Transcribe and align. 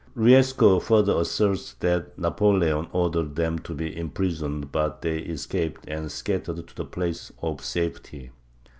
Riesco 0.17 0.79
further 0.81 1.19
asserts 1.19 1.73
that 1.75 2.17
Napoleon 2.17 2.87
ordered 2.91 3.35
them 3.35 3.59
to 3.59 3.75
be 3.75 3.95
imprisoned, 3.95 4.71
but 4.71 5.03
they 5.03 5.19
escaped 5.19 5.83
and 5.87 6.11
scattered 6.11 6.65
to 6.69 6.85
places 6.85 7.31
of 7.43 7.63
safety." 7.63 8.31